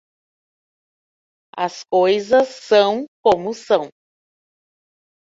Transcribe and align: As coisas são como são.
As 1.55 1.83
coisas 1.83 2.47
são 2.47 3.05
como 3.21 3.53
são. 3.53 3.87